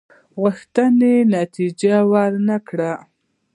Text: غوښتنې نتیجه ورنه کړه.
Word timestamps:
غوښتنې 0.39 1.15
نتیجه 1.35 1.95
ورنه 2.11 2.57
کړه. 2.67 2.93